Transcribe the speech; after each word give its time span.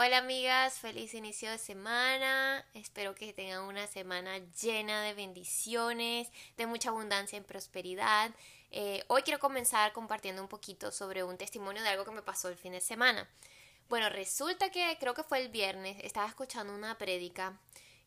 Hola 0.00 0.18
amigas, 0.18 0.78
feliz 0.78 1.12
inicio 1.12 1.50
de 1.50 1.58
semana. 1.58 2.64
Espero 2.72 3.16
que 3.16 3.32
tengan 3.32 3.62
una 3.62 3.88
semana 3.88 4.38
llena 4.62 5.02
de 5.02 5.12
bendiciones, 5.12 6.30
de 6.56 6.66
mucha 6.68 6.90
abundancia 6.90 7.36
y 7.36 7.40
prosperidad. 7.40 8.30
Eh, 8.70 9.02
hoy 9.08 9.22
quiero 9.22 9.40
comenzar 9.40 9.92
compartiendo 9.92 10.40
un 10.40 10.46
poquito 10.46 10.92
sobre 10.92 11.24
un 11.24 11.36
testimonio 11.36 11.82
de 11.82 11.88
algo 11.88 12.04
que 12.04 12.12
me 12.12 12.22
pasó 12.22 12.48
el 12.48 12.54
fin 12.54 12.74
de 12.74 12.80
semana. 12.80 13.28
Bueno, 13.88 14.08
resulta 14.08 14.70
que 14.70 14.96
creo 15.00 15.14
que 15.14 15.24
fue 15.24 15.40
el 15.40 15.48
viernes, 15.48 15.96
estaba 16.04 16.28
escuchando 16.28 16.72
una 16.72 16.96
prédica 16.96 17.58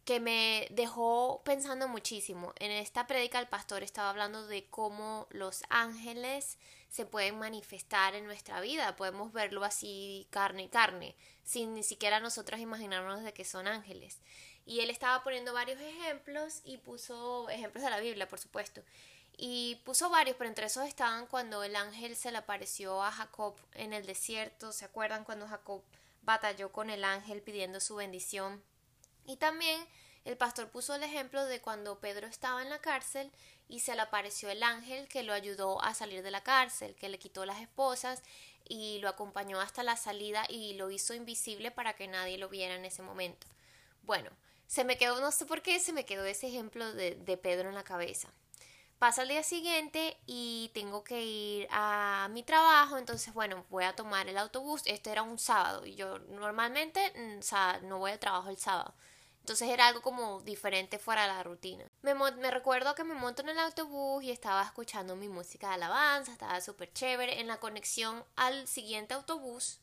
que 0.05 0.19
me 0.19 0.67
dejó 0.71 1.41
pensando 1.43 1.87
muchísimo. 1.87 2.53
En 2.59 2.71
esta 2.71 3.07
prédica 3.07 3.39
el 3.39 3.47
pastor 3.47 3.83
estaba 3.83 4.09
hablando 4.09 4.47
de 4.47 4.65
cómo 4.65 5.27
los 5.29 5.63
ángeles 5.69 6.57
se 6.89 7.05
pueden 7.05 7.39
manifestar 7.39 8.15
en 8.15 8.25
nuestra 8.25 8.59
vida, 8.59 8.95
podemos 8.97 9.31
verlo 9.31 9.63
así 9.63 10.27
carne 10.29 10.63
y 10.63 10.67
carne, 10.67 11.15
sin 11.43 11.73
ni 11.73 11.83
siquiera 11.83 12.19
nosotros 12.19 12.59
imaginarnos 12.59 13.23
de 13.23 13.33
que 13.33 13.45
son 13.45 13.67
ángeles. 13.67 14.19
Y 14.65 14.81
él 14.81 14.89
estaba 14.89 15.23
poniendo 15.23 15.53
varios 15.53 15.79
ejemplos 15.79 16.61
y 16.65 16.77
puso 16.77 17.49
ejemplos 17.49 17.83
de 17.83 17.89
la 17.89 17.99
Biblia, 17.99 18.27
por 18.27 18.39
supuesto. 18.39 18.83
Y 19.37 19.81
puso 19.85 20.09
varios, 20.09 20.35
pero 20.37 20.49
entre 20.49 20.65
esos 20.67 20.85
estaban 20.85 21.25
cuando 21.27 21.63
el 21.63 21.75
ángel 21.75 22.15
se 22.15 22.31
le 22.31 22.39
apareció 22.39 23.01
a 23.01 23.11
Jacob 23.11 23.55
en 23.73 23.93
el 23.93 24.05
desierto. 24.05 24.71
¿Se 24.71 24.85
acuerdan 24.85 25.23
cuando 25.23 25.47
Jacob 25.47 25.81
batalló 26.21 26.71
con 26.71 26.89
el 26.89 27.03
ángel 27.03 27.41
pidiendo 27.41 27.79
su 27.79 27.95
bendición? 27.95 28.61
Y 29.25 29.37
también 29.37 29.85
el 30.25 30.37
pastor 30.37 30.69
puso 30.69 30.93
el 30.95 31.03
ejemplo 31.03 31.45
de 31.45 31.61
cuando 31.61 31.99
Pedro 31.99 32.27
estaba 32.27 32.61
en 32.61 32.69
la 32.69 32.79
cárcel 32.79 33.31
y 33.67 33.79
se 33.79 33.95
le 33.95 34.01
apareció 34.01 34.49
el 34.49 34.63
ángel 34.63 35.07
que 35.07 35.23
lo 35.23 35.33
ayudó 35.33 35.81
a 35.81 35.93
salir 35.93 36.21
de 36.21 36.31
la 36.31 36.43
cárcel, 36.43 36.95
que 36.95 37.09
le 37.09 37.19
quitó 37.19 37.45
las 37.45 37.59
esposas 37.59 38.21
y 38.67 38.99
lo 38.99 39.09
acompañó 39.09 39.59
hasta 39.59 39.83
la 39.83 39.97
salida 39.97 40.45
y 40.47 40.73
lo 40.73 40.91
hizo 40.91 41.13
invisible 41.13 41.71
para 41.71 41.93
que 41.93 42.07
nadie 42.07 42.37
lo 42.37 42.49
viera 42.49 42.75
en 42.75 42.85
ese 42.85 43.01
momento. 43.01 43.47
Bueno, 44.03 44.29
se 44.67 44.83
me 44.83 44.97
quedó, 44.97 45.19
no 45.19 45.31
sé 45.31 45.45
por 45.45 45.61
qué, 45.61 45.79
se 45.79 45.93
me 45.93 46.05
quedó 46.05 46.25
ese 46.25 46.47
ejemplo 46.47 46.93
de, 46.93 47.15
de 47.15 47.37
Pedro 47.37 47.69
en 47.69 47.75
la 47.75 47.83
cabeza. 47.83 48.29
Pasa 49.01 49.23
el 49.23 49.29
día 49.29 49.41
siguiente 49.41 50.15
y 50.27 50.69
tengo 50.75 51.03
que 51.03 51.25
ir 51.25 51.67
a 51.71 52.27
mi 52.29 52.43
trabajo, 52.43 52.99
entonces 52.99 53.33
bueno, 53.33 53.65
voy 53.71 53.83
a 53.83 53.95
tomar 53.95 54.27
el 54.29 54.37
autobús. 54.37 54.83
Este 54.85 55.11
era 55.11 55.23
un 55.23 55.39
sábado 55.39 55.87
y 55.87 55.95
yo 55.95 56.19
normalmente 56.29 57.11
mm, 57.15 57.39
o 57.39 57.41
sea, 57.41 57.79
no 57.81 57.97
voy 57.97 58.11
al 58.11 58.19
trabajo 58.19 58.49
el 58.51 58.57
sábado. 58.57 58.93
Entonces 59.39 59.69
era 59.69 59.87
algo 59.87 60.03
como 60.03 60.41
diferente 60.41 60.99
fuera 60.99 61.23
de 61.23 61.29
la 61.29 61.41
rutina. 61.41 61.83
Me, 62.03 62.13
me 62.13 62.51
recuerdo 62.51 62.93
que 62.93 63.03
me 63.03 63.15
monto 63.15 63.41
en 63.41 63.49
el 63.49 63.57
autobús 63.57 64.23
y 64.23 64.29
estaba 64.29 64.61
escuchando 64.61 65.15
mi 65.15 65.29
música 65.29 65.69
de 65.69 65.73
alabanza, 65.73 66.31
estaba 66.31 66.61
súper 66.61 66.93
chévere. 66.93 67.39
En 67.39 67.47
la 67.47 67.59
conexión 67.59 68.23
al 68.35 68.67
siguiente 68.67 69.15
autobús 69.15 69.79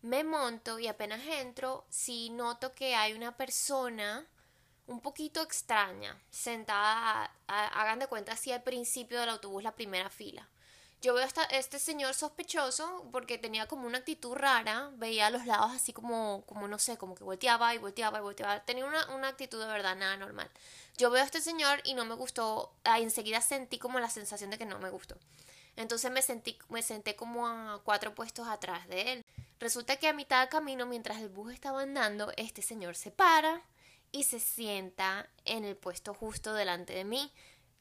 me 0.00 0.24
monto 0.24 0.78
y 0.78 0.86
apenas 0.86 1.20
entro, 1.26 1.84
si 1.90 2.30
noto 2.30 2.72
que 2.72 2.94
hay 2.94 3.12
una 3.12 3.36
persona 3.36 4.26
un 4.88 5.00
poquito 5.00 5.42
extraña, 5.42 6.16
sentada, 6.30 7.30
hagan 7.46 7.98
de 7.98 8.06
cuenta 8.06 8.32
así 8.32 8.50
al 8.52 8.62
principio 8.62 9.20
del 9.20 9.28
autobús, 9.28 9.62
la 9.62 9.74
primera 9.74 10.10
fila. 10.10 10.48
Yo 11.00 11.14
veo 11.14 11.24
a 11.24 11.42
este 11.56 11.78
señor 11.78 12.14
sospechoso 12.14 13.06
porque 13.12 13.38
tenía 13.38 13.68
como 13.68 13.86
una 13.86 13.98
actitud 13.98 14.34
rara, 14.34 14.90
veía 14.94 15.28
a 15.28 15.30
los 15.30 15.46
lados 15.46 15.70
así 15.72 15.92
como, 15.92 16.42
como 16.46 16.66
no 16.66 16.78
sé, 16.80 16.96
como 16.96 17.14
que 17.14 17.22
volteaba 17.22 17.72
y 17.72 17.78
volteaba 17.78 18.18
y 18.18 18.22
volteaba. 18.22 18.60
Tenía 18.64 18.84
una, 18.84 19.06
una 19.14 19.28
actitud 19.28 19.60
de 19.60 19.66
verdad 19.66 19.94
nada 19.94 20.16
normal. 20.16 20.50
Yo 20.96 21.10
veo 21.10 21.22
a 21.22 21.26
este 21.26 21.40
señor 21.40 21.80
y 21.84 21.94
no 21.94 22.04
me 22.04 22.16
gustó, 22.16 22.72
ah, 22.82 22.98
enseguida 22.98 23.40
sentí 23.40 23.78
como 23.78 24.00
la 24.00 24.10
sensación 24.10 24.50
de 24.50 24.58
que 24.58 24.66
no 24.66 24.80
me 24.80 24.90
gustó. 24.90 25.16
Entonces 25.76 26.10
me, 26.10 26.22
sentí, 26.22 26.58
me 26.70 26.82
senté 26.82 27.14
como 27.14 27.46
a 27.46 27.80
cuatro 27.84 28.12
puestos 28.14 28.48
atrás 28.48 28.88
de 28.88 29.12
él. 29.12 29.24
Resulta 29.60 29.96
que 29.96 30.08
a 30.08 30.12
mitad 30.12 30.42
de 30.42 30.48
camino, 30.48 30.86
mientras 30.86 31.18
el 31.18 31.28
bus 31.28 31.52
estaba 31.52 31.82
andando, 31.82 32.32
este 32.36 32.62
señor 32.62 32.96
se 32.96 33.12
para 33.12 33.62
y 34.12 34.24
se 34.24 34.40
sienta 34.40 35.28
en 35.44 35.64
el 35.64 35.76
puesto 35.76 36.14
justo 36.14 36.54
delante 36.54 36.94
de 36.94 37.04
mí 37.04 37.32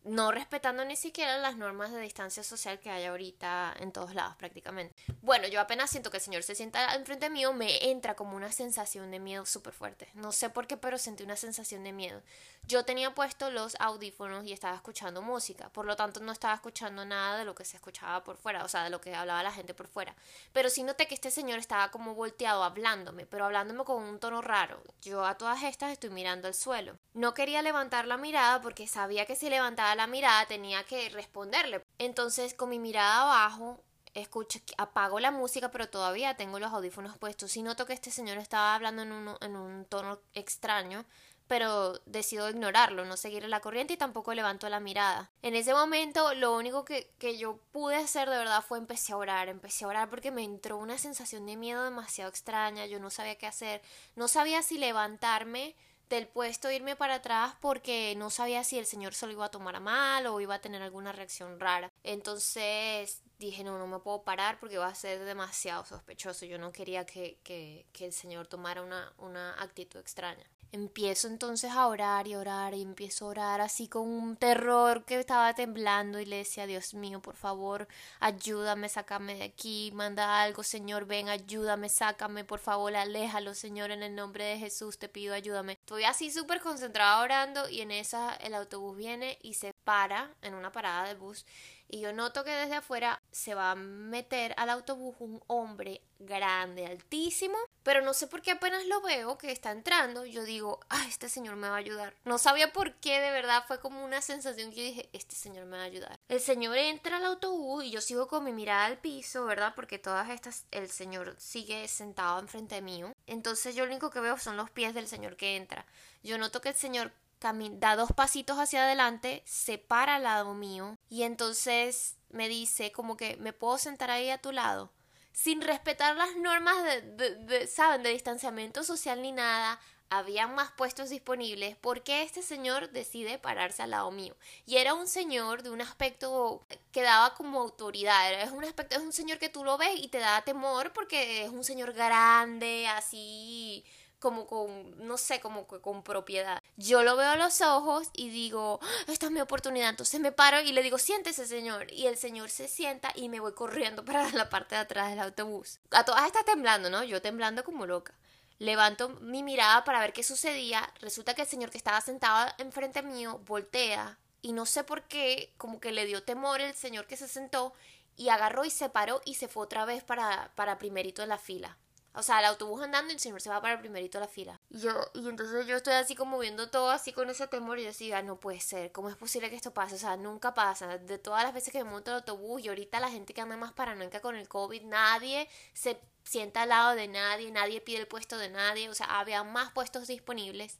no 0.08 0.31
respetando 0.31 0.85
ni 0.85 0.95
siquiera 0.95 1.38
las 1.38 1.57
normas 1.57 1.91
de 1.91 2.00
distancia 2.00 2.44
social 2.44 2.79
que 2.79 2.90
hay 2.90 3.06
ahorita 3.06 3.75
en 3.79 3.91
todos 3.91 4.16
lados 4.16 4.35
prácticamente. 4.38 4.95
Bueno, 5.22 5.47
yo 5.47 5.59
apenas 5.59 5.90
siento 5.90 6.09
que 6.09 6.18
el 6.18 6.23
señor 6.23 6.44
se 6.44 6.56
sienta 6.56 6.95
enfrente 6.95 7.29
mío, 7.29 7.53
me 7.53 7.90
entra 7.90 8.16
como 8.16 8.35
una 8.35 8.51
sensación 8.51 9.12
de 9.12 9.19
miedo 9.19 9.46
súper 9.46 9.73
fuerte. 9.73 10.09
No 10.13 10.31
sé 10.31 10.50
por 10.50 10.67
qué, 10.67 10.78
pero 10.78 10.97
sentí 10.97 11.23
una 11.23 11.35
sensación 11.35 11.84
de 11.84 11.91
miedo. 11.91 12.22
Yo 12.63 12.84
tenía 12.84 13.16
puesto 13.16 13.50
los 13.50 13.78
audífonos 13.79 14.46
y 14.46 14.51
estaba 14.51 14.75
escuchando 14.75 15.22
música, 15.22 15.69
por 15.69 15.85
lo 15.85 15.96
tanto 15.96 16.19
no 16.19 16.31
estaba 16.31 16.53
escuchando 16.53 17.06
nada 17.06 17.38
de 17.38 17.46
lo 17.46 17.56
que 17.56 17.63
se 17.63 17.78
escuchaba 17.78 18.23
por 18.23 18.35
fuera, 18.38 18.66
o 18.66 18.67
sea, 18.67 18.84
de 18.84 18.90
lo 18.90 19.00
que 19.00 19.16
hablaba 19.16 19.41
la 19.44 19.53
gente 19.53 19.73
por 19.73 19.88
fuera. 19.88 20.16
Pero 20.51 20.69
sí 20.69 20.84
noté 20.84 21.07
que 21.07 21.16
este 21.16 21.31
señor 21.31 21.59
estaba 21.59 21.91
como 21.91 22.13
volteado 22.13 22.63
hablándome, 22.63 23.25
pero 23.25 23.46
hablándome 23.46 23.85
con 23.85 24.03
un 24.03 24.19
tono 24.19 24.41
raro. 24.41 24.81
Yo 25.01 25.25
a 25.25 25.38
todas 25.38 25.63
estas 25.63 25.91
estoy 25.91 26.09
mirando 26.09 26.47
al 26.47 26.53
suelo. 26.53 26.97
No 27.13 27.34
quería 27.34 27.62
levantar 27.62 28.06
la 28.06 28.17
mirada 28.17 28.62
porque 28.62 28.88
sabía 28.88 29.25
que 29.25 29.35
si 29.35 29.50
levantaba 29.50 29.96
la 29.97 30.08
mirada 30.08 30.46
tenía 30.46 30.84
que 30.84 31.09
responderle. 31.09 31.84
Entonces 31.97 32.53
con 32.53 32.69
mi 32.69 32.80
mirada 32.80 33.24
abajo 33.24 33.81
escucho, 34.13 34.59
apago 34.78 35.19
la 35.19 35.31
música, 35.31 35.69
pero 35.72 35.90
todavía 35.90 36.38
tengo 36.38 36.59
los 36.59 36.72
audífonos 36.72 37.18
puestos. 37.18 37.56
Y 37.58 37.63
noto 37.63 37.85
que 37.85 37.94
este 37.94 38.12
señor 38.12 38.38
estaba 38.38 38.75
hablando 38.75 39.02
en 39.02 39.12
un, 39.12 39.35
en 39.41 39.56
un 39.56 39.85
tono 39.85 40.19
extraño, 40.34 41.06
pero 41.47 41.94
decido 42.06 42.50
ignorarlo, 42.50 43.06
no 43.06 43.16
seguir 43.16 43.47
la 43.47 43.62
corriente 43.62 43.94
y 43.94 43.97
tampoco 43.97 44.34
levanto 44.34 44.68
la 44.69 44.80
mirada. 44.80 45.31
En 45.41 45.56
ese 45.56 45.74
momento 45.74 46.34
lo 46.34 46.56
único 46.56 46.84
que, 46.84 47.09
que 47.19 47.38
yo 47.38 47.58
pude 47.72 47.96
hacer 47.96 48.29
de 48.29 48.38
verdad 48.38 48.64
fue 48.68 48.78
empecé 48.78 49.14
a 49.14 49.18
orar, 49.18 49.47
empecé 49.47 49.85
a 49.85 49.88
orar 49.88 50.09
porque 50.09 50.31
me 50.31 50.44
entró 50.44 50.78
una 50.78 50.97
sensación 50.97 51.46
de 51.46 51.56
miedo 51.56 51.84
demasiado 51.84 52.29
extraña, 52.29 52.85
yo 52.85 53.00
no 53.00 53.09
sabía 53.09 53.38
qué 53.38 53.47
hacer, 53.47 53.81
no 54.16 54.28
sabía 54.28 54.62
si 54.62 54.78
levantarme 54.78 55.75
del 56.09 56.28
puesto 56.28 56.72
irme 56.72 56.95
para 56.95 57.16
atrás 57.16 57.56
porque 57.62 58.16
no 58.18 58.29
sabía 58.29 58.63
si 58.63 58.78
el 58.78 58.85
señor 58.85 59.13
se 59.13 59.25
lo 59.28 59.34
iba 59.34 59.45
a 59.45 59.51
tomar 59.51 59.75
a 59.75 59.79
mal 59.79 60.28
o 60.28 60.40
iba 60.40 60.56
a 60.56 60.62
tener 60.62 60.81
alguna 60.81 61.12
reacción 61.12 61.59
rara. 61.59 61.91
Entonces 62.03 63.23
dije, 63.40 63.64
no, 63.64 63.78
no 63.78 63.88
me 63.88 64.00
puedo 64.00 64.24
parar 64.24 64.59
porque 64.59 64.78
va 64.78 64.88
a 64.88 64.96
ser 64.96 65.24
demasiado 65.24 65.86
sospechoso. 65.86 66.46
Yo 66.46 66.58
no 66.58 66.72
quería 66.72 67.06
que, 67.06 67.40
que, 67.44 67.86
que 67.94 68.06
el 68.06 68.14
señor 68.14 68.48
tomara 68.48 68.81
una, 68.81 69.14
una 69.18 69.62
actitud 69.62 70.00
extraña. 70.00 70.46
Empiezo 70.74 71.30
entonces 71.30 71.72
a 71.72 71.88
orar 71.88 72.28
y 72.28 72.36
orar 72.36 72.74
y 72.74 72.81
empiezo 72.81 73.26
a 73.26 73.30
orar 73.30 73.62
así 73.62 73.88
con 73.88 74.06
un 74.06 74.36
terror 74.36 75.06
que 75.06 75.18
estaba 75.18 75.53
temblando 75.53 76.20
y 76.20 76.26
le 76.26 76.38
decía, 76.38 76.68
Dios 76.68 76.94
mío, 76.94 77.22
por 77.22 77.38
favor, 77.38 77.88
ayúdame, 78.20 78.90
sácame 78.90 79.36
de 79.36 79.44
aquí, 79.44 79.92
manda 79.94 80.42
algo, 80.42 80.64
Señor, 80.64 81.06
ven, 81.06 81.30
ayúdame, 81.30 81.88
sácame, 81.88 82.44
por 82.44 82.59
favor, 82.59 82.94
aléjalo, 82.97 83.53
Señor, 83.53 83.92
en 83.92 84.03
el 84.03 84.14
nombre 84.14 84.44
de 84.44 84.58
Jesús, 84.58 84.97
te 84.97 85.08
pido, 85.08 85.34
ayúdame. 85.34 85.74
Estoy 85.74 86.03
así 86.03 86.31
súper 86.31 86.59
concentrada 86.59 87.22
orando 87.22 87.70
y 87.70 87.80
en 87.80 87.92
esa 87.92 88.36
el 88.36 88.53
autobús 88.53 88.97
viene 88.97 89.40
y 89.42 89.53
se 89.53 89.74
para 89.88 90.30
en 90.42 90.53
una 90.53 90.70
parada 90.74 91.08
de 91.08 91.16
bus 91.16 91.46
y 91.90 92.02
yo 92.02 92.12
noto 92.12 92.44
que 92.44 92.52
desde 92.52 92.75
afuera 92.75 93.22
se 93.31 93.56
va 93.56 93.72
a 93.72 93.75
meter 93.75 94.53
al 94.58 94.70
autobús 94.70 95.16
un 95.20 95.42
hombre 95.48 96.02
grande, 96.20 96.86
altísimo, 96.86 97.58
pero 97.84 98.02
no 98.02 98.14
sé 98.14 98.28
por 98.28 98.42
qué 98.42 98.52
apenas 98.52 98.86
lo 98.88 99.00
veo 99.02 99.38
que 99.38 99.52
está 99.52 99.72
entrando, 99.72 100.26
yo 100.26 100.44
digo, 100.44 100.81
ah, 100.90 101.06
este 101.08 101.30
señor 101.30 101.56
me 101.56 101.70
va 101.70 101.76
a 101.76 101.80
ayudar. 101.80 102.14
No 102.26 102.38
sabía 102.40 102.74
por 102.74 102.96
qué, 102.96 103.22
de 103.22 103.31
verdad, 103.31 103.64
fue 103.68 103.80
como 103.80 104.03
una 104.03 104.22
sensación 104.22 104.72
que 104.72 104.78
yo 104.78 104.84
dije, 104.84 105.09
este 105.14 105.36
señor 105.36 105.66
me 105.66 105.78
va 105.78 105.84
a 105.84 105.86
ayudar. 105.86 106.20
El 106.28 106.42
señor 106.42 106.76
entra 106.78 107.18
al 107.18 107.26
autobús 107.26 107.86
y 107.86 107.92
yo 107.92 108.02
sigo 108.02 108.28
con 108.28 108.44
mi 108.44 108.52
mirada 108.52 108.86
al 108.86 108.97
piso, 108.97 109.46
¿verdad? 109.46 109.74
Porque 109.74 110.00
todas 110.00 110.30
estas, 110.30 110.66
el 110.72 110.90
señor 110.90 111.36
sigue 111.38 111.88
sentado 111.88 112.40
enfrente 112.40 112.81
mío. 112.81 113.14
Entonces 113.28 113.76
yo 113.76 113.86
lo 113.86 113.92
único 113.92 114.09
que 114.09 114.20
veo 114.20 114.38
son 114.38 114.58
los 114.58 114.70
pies 114.72 114.94
del 114.94 115.08
señor 115.08 115.38
que 115.38 115.56
entra. 115.56 115.86
Yo 116.24 116.38
noto 116.38 116.59
que 116.59 116.70
el 116.70 116.76
señor 116.76 117.14
da 117.40 117.96
dos 117.96 118.12
pasitos 118.12 118.58
hacia 118.58 118.84
adelante, 118.84 119.44
se 119.46 119.78
para 119.78 120.16
al 120.16 120.24
lado 120.24 120.53
mío 120.53 120.98
y 121.09 121.24
entonces 121.24 122.16
me 122.30 122.50
dice 122.50 122.92
como 122.92 123.18
que 123.18 123.38
me 123.38 123.53
puedo 123.53 123.78
sentar 123.78 124.12
ahí 124.12 124.30
a 124.30 124.42
tu 124.42 124.52
lado 124.52 124.92
sin 125.38 125.62
respetar 125.62 126.16
las 126.16 126.36
normas 126.36 126.84
de, 126.84 127.68
¿saben? 127.68 128.02
de 128.02 128.09
distanciamiento 128.09 128.84
social 128.84 129.22
ni 129.22 129.32
nada, 129.32 129.79
había 130.09 130.47
más 130.47 130.72
puestos 130.72 131.11
disponibles, 131.11 131.76
porque 131.78 132.23
este 132.23 132.41
señor 132.41 132.90
decide 132.90 133.38
pararse 133.38 133.84
al 133.84 133.91
lado 133.91 134.09
mío? 134.09 134.35
Y 134.66 134.78
era 134.78 134.96
un 134.96 135.08
señor 135.08 135.61
de 135.61 135.70
un 135.70 135.82
aspecto 135.82 136.66
que 136.91 137.03
daba 137.03 137.35
como 137.35 137.59
autoridad, 137.59 138.34
es 138.41 138.50
un 138.50 138.64
aspecto, 138.64 138.96
es 138.96 139.02
un 139.03 139.14
señor 139.14 139.38
que 139.38 139.50
tú 139.50 139.64
lo 139.64 139.78
ves 139.78 139.91
y 139.97 140.08
te 140.08 140.17
da 140.17 140.41
temor 140.41 140.91
porque 140.91 141.44
es 141.44 141.52
un 141.52 141.64
señor 141.64 141.94
grande, 141.94 142.88
así 142.88 143.85
como 144.19 144.47
con, 144.47 145.05
no 145.05 145.17
sé, 145.17 145.40
como 145.40 145.67
con 145.67 146.03
propiedad. 146.03 146.61
Yo 146.75 147.03
lo 147.03 147.16
veo 147.16 147.29
a 147.29 147.35
los 147.35 147.61
ojos 147.61 148.09
y 148.14 148.29
digo, 148.29 148.79
ah, 148.81 149.11
esta 149.11 149.28
es 149.28 149.31
mi 149.31 149.41
oportunidad. 149.41 149.90
Entonces 149.90 150.19
me 150.19 150.31
paro 150.31 150.59
y 150.61 150.72
le 150.72 150.84
digo, 150.84 150.97
siéntese, 150.97 151.46
señor. 151.46 151.91
Y 151.91 152.08
el 152.08 152.17
señor 152.17 152.49
se 152.49 152.67
sienta 152.67 153.11
y 153.16 153.29
me 153.29 153.40
voy 153.40 153.53
corriendo 153.53 154.03
para 154.05 154.29
la 154.31 154.49
parte 154.49 154.75
de 154.75 154.81
atrás 154.81 155.09
del 155.09 155.19
autobús. 155.19 155.79
A 155.91 156.03
todas 156.03 156.25
está 156.25 156.43
temblando, 156.43 156.90
¿no? 156.90 157.03
Yo 157.03 157.22
temblando 157.22 157.64
como 157.64 157.85
loca. 157.85 158.14
Levanto 158.59 159.09
mi 159.22 159.43
mirada 159.43 159.84
para 159.84 159.99
ver 159.99 160.14
qué 160.14 160.23
sucedía. 160.23 160.91
Resulta 160.99 161.35
que 161.35 161.43
el 161.43 161.47
señor 161.47 161.70
que 161.70 161.78
estaba 161.78 162.02
sentado 162.02 162.52
enfrente 162.58 163.03
mío 163.03 163.40
voltea 163.46 164.17
y 164.41 164.53
no 164.53 164.66
sé 164.66 164.84
por 164.84 165.03
qué, 165.03 165.53
como 165.58 165.79
que 165.79 165.91
le 165.91 166.05
dio 166.05 166.23
temor 166.23 166.61
el 166.61 166.73
señor 166.73 167.05
que 167.05 167.17
se 167.17 167.28
sentó 167.28 167.73
y 168.16 168.29
agarró 168.29 168.66
y 168.66 168.72
se 168.72 168.90
paró 168.90 169.22
y 169.25 169.35
se 169.35 169.47
fue 169.47 169.63
otra 169.63 169.85
vez 169.85 170.03
para, 170.03 170.52
para 170.55 170.79
primerito 170.79 171.22
en 171.22 171.29
la 171.29 171.37
fila. 171.37 171.78
O 172.14 172.24
sea, 172.24 172.40
el 172.40 172.46
autobús 172.46 172.82
andando 172.82 173.14
y 173.14 173.20
señor 173.20 173.42
se 173.42 173.50
va 173.50 173.62
para 173.62 173.76
el 173.76 173.80
primerito 173.80 174.18
de 174.18 174.26
la 174.26 174.32
fila. 174.32 174.59
Y 174.70 174.80
yo, 174.80 174.92
y 175.14 175.28
entonces 175.28 175.68
yo 175.68 175.78
estoy 175.78 175.94
así 175.94 176.16
como 176.16 176.40
viendo 176.40 176.70
todo 176.70 176.90
así 176.90 177.14
con 177.14 177.30
ese 177.30 177.48
temor 177.48 177.78
y 177.78 177.84
yo 177.84 177.90
decía, 177.90 178.22
no 178.24 178.40
puede 178.40 178.59
ser, 178.59 178.92
¿cómo 178.92 179.09
es 179.09 179.16
posible 179.16 179.50
que 179.50 179.56
esto 179.56 179.74
pase? 179.74 179.96
O 179.96 180.00
sea, 180.00 180.18
nunca 180.18 180.54
pasa. 180.54 180.98
De 180.98 181.20
todas 181.20 181.44
las 181.44 181.54
veces 181.54 181.72
que 181.72 181.84
me 181.84 181.90
monto 181.90 182.12
el 182.12 182.18
autobús 182.18 182.64
y 182.64 182.70
ahorita 182.70 183.00
la 183.00 183.12
gente 183.12 183.34
que 183.34 183.42
anda 183.42 183.56
más 183.56 183.74
paranoica 183.74 184.20
con 184.20 184.36
el 184.36 184.48
COVID, 184.48 184.84
nadie 184.84 185.48
se 185.74 186.00
sienta 186.24 186.64
al 186.64 186.70
lado 186.70 186.96
de 186.96 187.08
nadie, 187.08 187.52
nadie 187.52 187.82
pide 187.82 188.00
el 188.00 188.08
puesto 188.08 188.38
de 188.38 188.50
nadie, 188.50 188.90
o 188.90 188.96
sea, 188.96 189.20
había 189.20 189.44
más 189.44 189.72
puestos 189.72 190.08
disponibles. 190.08 190.78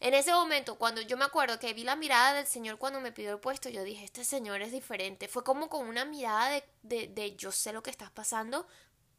En 0.00 0.14
ese 0.14 0.32
momento, 0.32 0.76
cuando 0.76 1.00
yo 1.00 1.16
me 1.16 1.24
acuerdo 1.24 1.58
que 1.58 1.74
vi 1.74 1.82
la 1.82 1.96
mirada 1.96 2.32
del 2.32 2.46
Señor 2.46 2.78
cuando 2.78 3.00
me 3.00 3.10
pidió 3.10 3.32
el 3.32 3.40
puesto, 3.40 3.68
yo 3.68 3.82
dije, 3.82 4.04
este 4.04 4.24
Señor 4.24 4.62
es 4.62 4.70
diferente. 4.70 5.26
Fue 5.26 5.42
como 5.42 5.68
con 5.68 5.88
una 5.88 6.04
mirada 6.04 6.50
de, 6.50 6.64
de, 6.82 7.08
de 7.08 7.34
yo 7.34 7.50
sé 7.50 7.72
lo 7.72 7.82
que 7.82 7.90
estás 7.90 8.10
pasando, 8.10 8.66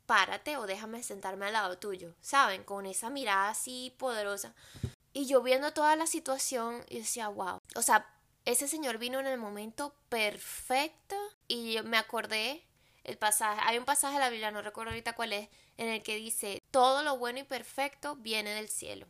párate 0.10 0.58
o 0.58 0.66
déjame 0.66 1.04
sentarme 1.04 1.46
al 1.46 1.54
lado 1.54 1.78
tuyo, 1.78 2.16
¿saben? 2.20 2.64
Con 2.64 2.88
esa 2.88 3.12
mirada 3.12 3.50
así 3.50 3.94
poderosa. 4.00 4.56
Y 5.14 5.28
yo 5.28 5.44
viendo 5.44 5.72
toda 5.72 5.96
la 5.96 6.08
situación 6.08 6.84
y 6.90 6.98
decía, 6.98 7.28
wow. 7.28 7.60
O 7.76 7.84
sea, 7.84 8.12
ese 8.44 8.68
señor 8.68 8.98
vino 8.98 9.20
en 9.20 9.28
el 9.28 9.38
momento 9.38 9.94
perfecto 10.10 11.16
y 11.48 11.78
me 11.84 12.00
acordé 12.00 12.66
el 13.04 13.20
pasaje, 13.20 13.62
hay 13.64 13.78
un 13.78 13.86
pasaje 13.86 14.16
de 14.16 14.20
la 14.22 14.32
Biblia, 14.32 14.50
no 14.50 14.64
recuerdo 14.64 14.90
ahorita 14.90 15.14
cuál 15.14 15.32
es, 15.32 15.48
en 15.78 15.90
el 15.90 16.02
que 16.02 16.16
dice, 16.16 16.60
todo 16.72 17.04
lo 17.04 17.20
bueno 17.20 17.38
y 17.38 17.44
perfecto 17.44 18.16
viene 18.16 18.56
del 18.56 18.68
cielo. 18.68 19.06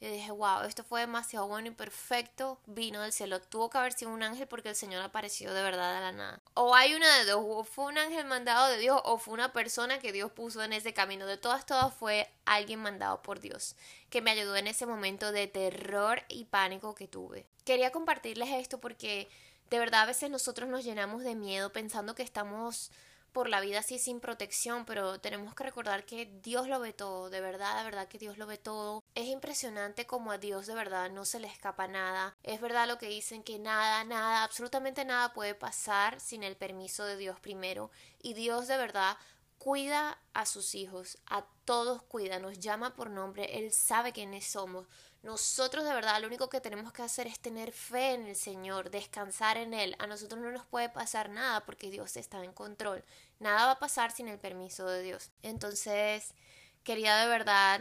Y 0.00 0.06
dije, 0.06 0.30
wow, 0.30 0.62
esto 0.62 0.84
fue 0.84 1.00
demasiado 1.00 1.48
bueno 1.48 1.68
y 1.68 1.72
perfecto, 1.72 2.60
vino 2.66 3.02
del 3.02 3.12
cielo. 3.12 3.40
Tuvo 3.40 3.68
que 3.68 3.78
haber 3.78 3.92
sido 3.92 4.12
un 4.12 4.22
ángel 4.22 4.46
porque 4.46 4.68
el 4.68 4.76
Señor 4.76 5.02
apareció 5.02 5.52
de 5.52 5.62
verdad 5.62 5.96
de 5.96 6.00
la 6.00 6.12
nada. 6.12 6.40
O 6.54 6.74
hay 6.74 6.94
una 6.94 7.18
de 7.18 7.24
dos, 7.24 7.42
o 7.44 7.64
fue 7.64 7.86
un 7.86 7.98
ángel 7.98 8.24
mandado 8.26 8.68
de 8.68 8.78
Dios 8.78 9.00
o 9.04 9.18
fue 9.18 9.34
una 9.34 9.52
persona 9.52 9.98
que 9.98 10.12
Dios 10.12 10.30
puso 10.30 10.62
en 10.62 10.72
ese 10.72 10.94
camino. 10.94 11.26
De 11.26 11.36
todas, 11.36 11.66
todas 11.66 11.92
fue 11.92 12.30
alguien 12.44 12.80
mandado 12.80 13.22
por 13.22 13.40
Dios 13.40 13.74
que 14.08 14.22
me 14.22 14.30
ayudó 14.30 14.54
en 14.56 14.68
ese 14.68 14.86
momento 14.86 15.32
de 15.32 15.48
terror 15.48 16.22
y 16.28 16.44
pánico 16.44 16.94
que 16.94 17.08
tuve. 17.08 17.46
Quería 17.64 17.90
compartirles 17.90 18.50
esto 18.50 18.78
porque 18.78 19.28
de 19.68 19.78
verdad 19.78 20.02
a 20.02 20.06
veces 20.06 20.30
nosotros 20.30 20.68
nos 20.68 20.84
llenamos 20.84 21.24
de 21.24 21.34
miedo 21.34 21.72
pensando 21.72 22.14
que 22.14 22.22
estamos 22.22 22.90
por 23.32 23.48
la 23.48 23.60
vida 23.60 23.80
así 23.80 23.98
sin 23.98 24.20
protección, 24.20 24.84
pero 24.84 25.20
tenemos 25.20 25.54
que 25.54 25.64
recordar 25.64 26.04
que 26.04 26.26
Dios 26.42 26.68
lo 26.68 26.80
ve 26.80 26.92
todo, 26.92 27.30
de 27.30 27.40
verdad, 27.40 27.78
de 27.78 27.84
verdad 27.84 28.08
que 28.08 28.18
Dios 28.18 28.38
lo 28.38 28.46
ve 28.46 28.58
todo. 28.58 29.02
Es 29.14 29.26
impresionante 29.26 30.06
como 30.06 30.32
a 30.32 30.38
Dios 30.38 30.66
de 30.66 30.74
verdad 30.74 31.10
no 31.10 31.24
se 31.24 31.40
le 31.40 31.48
escapa 31.48 31.86
nada. 31.88 32.36
Es 32.42 32.60
verdad 32.60 32.88
lo 32.88 32.98
que 32.98 33.08
dicen 33.08 33.42
que 33.42 33.58
nada, 33.58 34.04
nada, 34.04 34.44
absolutamente 34.44 35.04
nada 35.04 35.32
puede 35.32 35.54
pasar 35.54 36.20
sin 36.20 36.42
el 36.42 36.56
permiso 36.56 37.04
de 37.04 37.16
Dios 37.16 37.38
primero. 37.40 37.90
Y 38.20 38.34
Dios 38.34 38.68
de 38.68 38.76
verdad 38.76 39.16
cuida 39.58 40.18
a 40.32 40.46
sus 40.46 40.74
hijos, 40.74 41.18
a 41.26 41.44
todos 41.64 42.02
cuida, 42.02 42.38
nos 42.38 42.58
llama 42.58 42.94
por 42.94 43.10
nombre, 43.10 43.58
Él 43.58 43.72
sabe 43.72 44.12
quiénes 44.12 44.46
somos. 44.46 44.86
Nosotros 45.22 45.84
de 45.84 45.92
verdad 45.92 46.20
lo 46.20 46.28
único 46.28 46.48
que 46.48 46.60
tenemos 46.60 46.92
que 46.92 47.02
hacer 47.02 47.26
es 47.26 47.40
tener 47.40 47.72
fe 47.72 48.14
en 48.14 48.26
el 48.26 48.36
Señor, 48.36 48.90
descansar 48.90 49.56
en 49.56 49.74
Él. 49.74 49.96
A 49.98 50.06
nosotros 50.06 50.40
no 50.40 50.52
nos 50.52 50.64
puede 50.66 50.88
pasar 50.88 51.28
nada 51.28 51.64
porque 51.66 51.90
Dios 51.90 52.16
está 52.16 52.44
en 52.44 52.52
control. 52.52 53.04
Nada 53.40 53.66
va 53.66 53.72
a 53.72 53.78
pasar 53.78 54.12
sin 54.12 54.28
el 54.28 54.38
permiso 54.38 54.86
de 54.86 55.02
Dios. 55.02 55.30
Entonces, 55.42 56.34
quería 56.84 57.16
de 57.16 57.26
verdad 57.26 57.80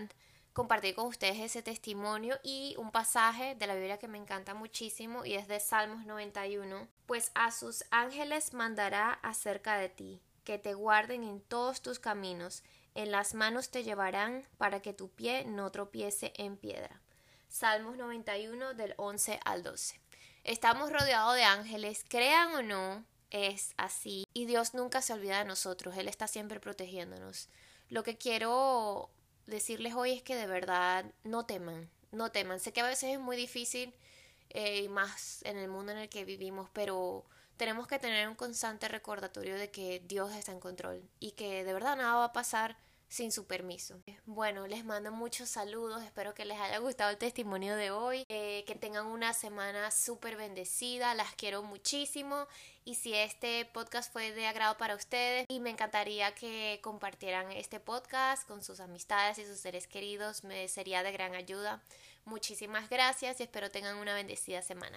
compartir 0.54 0.96
con 0.96 1.06
ustedes 1.06 1.40
ese 1.40 1.62
testimonio 1.62 2.40
y 2.42 2.74
un 2.80 2.90
pasaje 2.92 3.54
de 3.54 3.68
la 3.68 3.76
Biblia 3.76 4.00
que 4.00 4.08
me 4.08 4.18
encanta 4.18 4.56
muchísimo 4.56 5.24
y 5.24 5.36
es 5.36 5.48
de 5.48 5.60
Salmos 5.60 6.08
91. 6.08 6.88
Pues 7.06 7.30
a 7.36 7.52
sus 7.52 7.86
ángeles 7.92 8.54
mandará 8.54 9.14
acerca 9.22 9.78
de 9.78 9.90
ti, 9.90 10.20
que 10.44 10.58
te 10.58 10.74
guarden 10.74 11.24
en 11.24 11.42
todos 11.42 11.84
tus 11.84 12.00
caminos, 12.00 12.64
en 12.96 13.12
las 13.12 13.36
manos 13.36 13.70
te 13.70 13.84
llevarán 13.84 14.48
para 14.58 14.82
que 14.82 14.94
tu 14.94 15.10
pie 15.10 15.46
no 15.46 15.72
tropiece 15.72 16.34
en 16.38 16.58
piedra. 16.58 17.00
Salmos 17.50 17.98
91 17.98 18.74
del 18.74 18.94
11 18.98 19.40
al 19.44 19.64
12. 19.64 20.00
Estamos 20.44 20.92
rodeados 20.92 21.36
de 21.36 21.44
ángeles, 21.44 22.06
crean 22.08 22.54
o 22.56 22.62
no, 22.62 23.04
es 23.32 23.74
así. 23.78 24.26
Y 24.34 24.46
Dios 24.46 24.74
nunca 24.74 25.02
se 25.02 25.14
olvida 25.14 25.40
de 25.40 25.46
nosotros, 25.46 25.98
Él 25.98 26.08
está 26.08 26.28
siempre 26.28 26.60
protegiéndonos. 26.60 27.50
Lo 27.90 28.04
que 28.04 28.18
quiero 28.18 29.10
decirles 29.46 29.96
hoy 29.96 30.12
es 30.12 30.24
que 30.24 30.36
de 30.36 30.48
verdad 30.48 31.06
no 31.24 31.46
teman, 31.46 31.90
no 32.12 32.32
teman. 32.32 32.60
Sé 32.60 32.74
que 32.74 32.82
a 32.82 32.88
veces 32.88 33.14
es 33.14 33.20
muy 33.20 33.38
difícil, 33.38 33.94
eh, 34.50 34.88
más 34.90 35.42
en 35.44 35.58
el 35.58 35.70
mundo 35.70 35.92
en 35.92 35.98
el 35.98 36.10
que 36.10 36.26
vivimos, 36.26 36.70
pero 36.72 37.26
tenemos 37.58 37.88
que 37.88 38.00
tener 38.00 38.28
un 38.28 38.36
constante 38.36 38.88
recordatorio 38.88 39.56
de 39.58 39.72
que 39.72 40.02
Dios 40.06 40.34
está 40.34 40.52
en 40.52 40.60
control 40.60 41.04
y 41.20 41.32
que 41.32 41.64
de 41.64 41.74
verdad 41.74 41.98
nada 41.98 42.16
va 42.16 42.26
a 42.26 42.34
pasar 42.34 42.78
sin 43.08 43.32
su 43.32 43.46
permiso. 43.46 44.02
Bueno, 44.26 44.68
les 44.68 44.84
mando 44.84 45.12
muchos 45.12 45.50
saludos, 45.50 46.04
espero 46.04 46.34
que 46.34 46.46
les 46.46 46.60
haya 46.60 46.78
gustado 46.80 47.10
el 47.10 47.18
testimonio 47.18 47.76
de 47.76 47.92
hoy, 47.92 48.26
eh, 48.28 48.64
que 48.68 48.76
tengan 48.76 49.08
una 49.08 49.34
semana 49.34 49.92
súper 49.92 50.36
bendecida, 50.36 51.14
las 51.16 51.34
quiero 51.36 51.64
muchísimo 51.64 52.48
y 52.84 52.96
si 52.96 53.14
este 53.14 53.66
podcast 53.66 54.12
fue 54.12 54.32
de 54.32 54.48
agrado 54.48 54.78
para 54.78 54.96
ustedes 54.96 55.46
y 55.50 55.60
me 55.60 55.70
encantaría 55.70 56.34
que 56.34 56.80
compartieran 56.82 57.52
este 57.52 57.80
podcast 57.80 58.48
con 58.48 58.64
sus 58.64 58.80
amistades 58.80 59.38
y 59.40 59.46
sus 59.46 59.60
seres 59.60 59.88
queridos, 59.88 60.44
me 60.44 60.68
sería 60.68 61.04
de 61.04 61.12
gran 61.12 61.36
ayuda. 61.36 61.82
Muchísimas 62.26 62.90
gracias 62.90 63.40
y 63.40 63.44
espero 63.44 63.72
tengan 63.72 63.98
una 63.98 64.14
bendecida 64.14 64.62
semana. 64.62 64.86